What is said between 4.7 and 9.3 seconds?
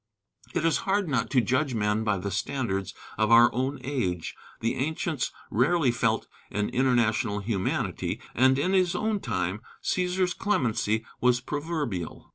ancients rarely felt an international humanity, and in his own